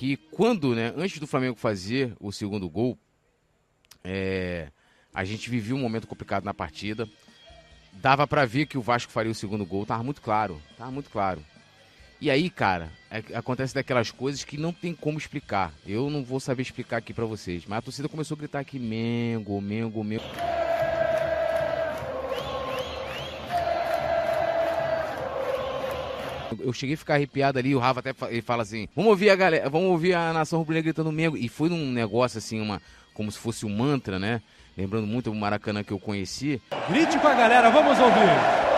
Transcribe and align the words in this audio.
que 0.00 0.16
quando, 0.16 0.74
né, 0.74 0.94
antes 0.96 1.18
do 1.18 1.26
Flamengo 1.26 1.58
fazer 1.58 2.16
o 2.18 2.32
segundo 2.32 2.70
gol, 2.70 2.98
é, 4.02 4.68
a 5.12 5.26
gente 5.26 5.50
vivia 5.50 5.74
um 5.74 5.78
momento 5.78 6.06
complicado 6.06 6.42
na 6.42 6.54
partida. 6.54 7.06
Dava 7.92 8.26
para 8.26 8.46
ver 8.46 8.64
que 8.64 8.78
o 8.78 8.80
Vasco 8.80 9.12
faria 9.12 9.30
o 9.30 9.34
segundo 9.34 9.66
gol, 9.66 9.84
tava 9.84 10.02
muito 10.02 10.22
claro, 10.22 10.58
tava 10.78 10.90
muito 10.90 11.10
claro. 11.10 11.44
E 12.18 12.30
aí, 12.30 12.48
cara, 12.48 12.90
é, 13.10 13.36
acontece 13.36 13.74
daquelas 13.74 14.10
coisas 14.10 14.42
que 14.42 14.56
não 14.56 14.72
tem 14.72 14.94
como 14.94 15.18
explicar. 15.18 15.70
Eu 15.86 16.08
não 16.08 16.24
vou 16.24 16.40
saber 16.40 16.62
explicar 16.62 16.96
aqui 16.96 17.12
para 17.12 17.26
vocês, 17.26 17.66
mas 17.66 17.80
a 17.80 17.82
torcida 17.82 18.08
começou 18.08 18.36
a 18.36 18.38
gritar 18.38 18.60
aqui 18.60 18.78
Mengo, 18.78 19.60
Mengo, 19.60 20.02
Mengo. 20.02 20.24
Eu 26.58 26.72
cheguei 26.72 26.94
a 26.94 26.98
ficar 26.98 27.14
arrepiado 27.14 27.58
ali, 27.58 27.74
o 27.74 27.78
Rafa 27.78 28.00
até 28.00 28.14
ele 28.28 28.42
fala 28.42 28.62
assim: 28.62 28.88
"Vamos 28.94 29.10
ouvir 29.10 29.30
a 29.30 29.36
galera, 29.36 29.68
vamos 29.68 29.88
ouvir 29.90 30.14
a 30.14 30.32
nação 30.32 30.58
rubro-negra 30.58 30.92
gritando 30.92 31.12
Mengo". 31.12 31.36
E 31.36 31.48
foi 31.48 31.68
num 31.68 31.90
negócio 31.92 32.38
assim, 32.38 32.60
uma 32.60 32.80
como 33.14 33.30
se 33.30 33.38
fosse 33.38 33.66
um 33.66 33.70
mantra, 33.70 34.18
né? 34.18 34.40
Lembrando 34.76 35.06
muito 35.06 35.30
o 35.30 35.34
Maracanã 35.34 35.84
que 35.84 35.92
eu 35.92 35.98
conheci. 35.98 36.60
Grite 36.88 37.18
com 37.18 37.28
a 37.28 37.34
galera, 37.34 37.70
vamos 37.70 37.98
ouvir. 37.98 38.70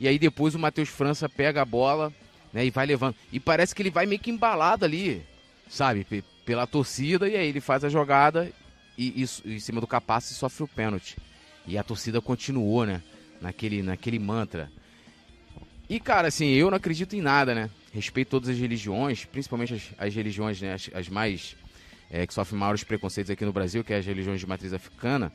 E 0.00 0.06
aí 0.06 0.18
depois 0.18 0.54
o 0.54 0.58
Matheus 0.58 0.88
França 0.88 1.28
pega 1.28 1.62
a 1.62 1.64
bola, 1.64 2.12
né, 2.52 2.64
e 2.64 2.70
vai 2.70 2.86
levando. 2.86 3.16
E 3.32 3.40
parece 3.40 3.74
que 3.74 3.82
ele 3.82 3.90
vai 3.90 4.06
meio 4.06 4.20
que 4.20 4.30
embalado 4.30 4.84
ali, 4.84 5.22
sabe, 5.68 6.06
pela 6.44 6.66
torcida, 6.66 7.28
e 7.28 7.36
aí 7.36 7.48
ele 7.48 7.60
faz 7.60 7.84
a 7.84 7.88
jogada 7.88 8.50
e, 8.98 9.24
e 9.44 9.54
em 9.54 9.60
cima 9.60 9.80
do 9.80 9.86
Capasso 9.86 10.34
sofre 10.34 10.64
o 10.64 10.68
pênalti. 10.68 11.16
E 11.66 11.78
a 11.78 11.82
torcida 11.82 12.20
continuou, 12.20 12.84
né, 12.84 13.02
naquele, 13.40 13.82
naquele 13.82 14.18
mantra. 14.18 14.70
E, 15.88 15.98
cara, 16.00 16.28
assim, 16.28 16.48
eu 16.48 16.70
não 16.70 16.76
acredito 16.76 17.14
em 17.14 17.20
nada, 17.20 17.54
né? 17.54 17.70
Respeito 17.92 18.28
todas 18.28 18.48
as 18.50 18.58
religiões, 18.58 19.24
principalmente 19.24 19.74
as, 19.74 19.82
as 19.96 20.14
religiões, 20.14 20.60
né, 20.60 20.74
as, 20.74 20.90
as 20.92 21.08
mais. 21.08 21.56
É, 22.10 22.26
que 22.26 22.32
sofrem 22.32 22.58
maiores 22.58 22.82
preconceitos 22.82 23.30
aqui 23.30 23.44
no 23.44 23.52
Brasil, 23.52 23.84
que 23.84 23.92
é 23.92 23.98
as 23.98 24.06
religiões 24.06 24.40
de 24.40 24.46
matriz 24.46 24.72
africana. 24.72 25.30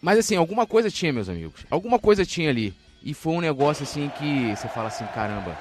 Mas, 0.00 0.18
assim, 0.18 0.36
alguma 0.36 0.66
coisa 0.66 0.90
tinha, 0.90 1.12
meus 1.12 1.28
amigos. 1.28 1.66
Alguma 1.70 1.98
coisa 1.98 2.24
tinha 2.24 2.48
ali. 2.48 2.74
E 3.02 3.12
foi 3.12 3.34
um 3.34 3.40
negócio, 3.40 3.82
assim, 3.82 4.10
que 4.18 4.56
você 4.56 4.68
fala 4.68 4.88
assim: 4.88 5.04
caramba, 5.14 5.56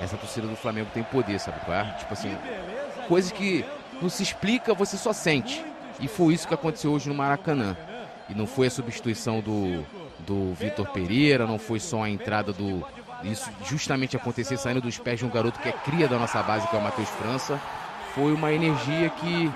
essa 0.00 0.16
torcida 0.16 0.46
do 0.46 0.56
Flamengo 0.56 0.90
tem 0.92 1.02
poder, 1.02 1.40
sabe 1.40 1.64
qual 1.64 1.76
é? 1.76 1.92
Tipo 1.98 2.12
assim, 2.12 2.36
coisas 3.08 3.32
que 3.32 3.64
não 4.00 4.08
se 4.08 4.22
explica, 4.22 4.74
você 4.74 4.96
só 4.96 5.12
sente. 5.12 5.62
E 5.98 6.08
foi 6.08 6.34
isso 6.34 6.46
que 6.46 6.54
aconteceu 6.54 6.92
hoje 6.92 7.08
no 7.08 7.14
Maracanã. 7.14 7.76
E 8.28 8.34
não 8.34 8.46
foi 8.46 8.68
a 8.68 8.70
substituição 8.70 9.40
do, 9.40 9.84
do 10.20 10.54
Vitor 10.54 10.88
Pereira, 10.90 11.46
não 11.46 11.58
foi 11.58 11.80
só 11.80 12.04
a 12.04 12.08
entrada 12.08 12.52
do, 12.52 12.86
isso 13.24 13.50
justamente 13.64 14.16
acontecer 14.16 14.56
saindo 14.56 14.80
dos 14.80 14.98
pés 14.98 15.18
de 15.18 15.26
um 15.26 15.30
garoto 15.30 15.58
que 15.60 15.68
é 15.68 15.72
cria 15.72 16.08
da 16.08 16.18
nossa 16.18 16.42
base, 16.42 16.66
que 16.68 16.76
é 16.76 16.78
o 16.78 16.82
Matheus 16.82 17.08
França, 17.10 17.60
foi 18.14 18.32
uma 18.32 18.52
energia 18.52 19.10
que 19.10 19.50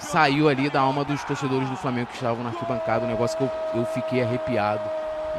saiu 0.00 0.48
ali 0.48 0.68
da 0.68 0.80
alma 0.80 1.04
dos 1.04 1.22
torcedores 1.24 1.68
do 1.70 1.76
Flamengo 1.76 2.08
que 2.08 2.16
estavam 2.16 2.42
na 2.42 2.50
arquibancada, 2.50 3.04
um 3.04 3.08
negócio 3.08 3.38
que 3.38 3.44
eu, 3.44 3.50
eu 3.74 3.86
fiquei 3.86 4.22
arrepiado 4.22 4.82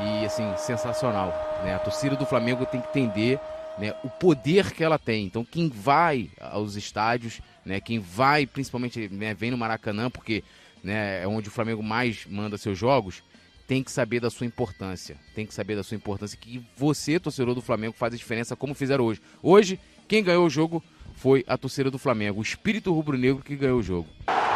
e 0.01 0.25
assim, 0.25 0.51
sensacional. 0.57 1.33
Né? 1.63 1.75
A 1.75 1.79
torcida 1.79 2.15
do 2.15 2.25
Flamengo 2.25 2.65
tem 2.65 2.81
que 2.81 2.87
entender 2.87 3.39
né, 3.77 3.93
o 4.03 4.09
poder 4.09 4.71
que 4.71 4.83
ela 4.83 4.97
tem. 4.97 5.25
Então 5.25 5.43
quem 5.43 5.69
vai 5.69 6.29
aos 6.39 6.75
estádios, 6.75 7.41
né, 7.65 7.79
quem 7.79 7.99
vai, 7.99 8.45
principalmente, 8.45 9.09
né, 9.09 9.33
vem 9.33 9.51
no 9.51 9.57
Maracanã, 9.57 10.09
porque 10.09 10.43
né, 10.83 11.23
é 11.23 11.27
onde 11.27 11.47
o 11.47 11.51
Flamengo 11.51 11.81
mais 11.81 12.25
manda 12.25 12.57
seus 12.57 12.77
jogos, 12.77 13.23
tem 13.67 13.81
que 13.83 13.91
saber 13.91 14.19
da 14.19 14.29
sua 14.29 14.45
importância. 14.45 15.17
Tem 15.33 15.45
que 15.45 15.53
saber 15.53 15.75
da 15.75 15.83
sua 15.83 15.95
importância. 15.95 16.37
Que 16.39 16.63
você, 16.75 17.19
torcedor 17.19 17.55
do 17.55 17.61
Flamengo, 17.61 17.95
faz 17.97 18.13
a 18.13 18.17
diferença 18.17 18.55
como 18.55 18.73
fizeram 18.73 19.05
hoje. 19.05 19.21
Hoje, 19.41 19.79
quem 20.07 20.23
ganhou 20.23 20.45
o 20.45 20.49
jogo 20.49 20.83
foi 21.15 21.45
a 21.47 21.57
torcida 21.57 21.89
do 21.89 21.97
Flamengo. 21.97 22.39
O 22.39 22.43
espírito 22.43 22.93
rubro-negro 22.93 23.43
que 23.43 23.55
ganhou 23.55 23.79
o 23.79 23.83
jogo. 23.83 24.07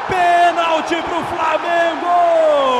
Pênalti 0.08 0.96
pro 1.04 1.24
Flamengo! 1.26 2.77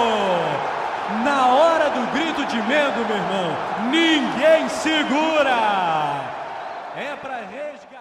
Ninguém 4.28 4.70
segura! 4.70 5.58
É 6.96 7.16
pra 7.22 7.38
resgatar. 7.38 7.97